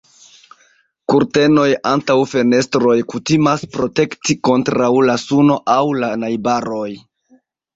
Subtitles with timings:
[1.11, 6.91] Kurtenoj antaŭ fenestroj kutimas protekti kontraŭ la suno aŭ la najbaroj.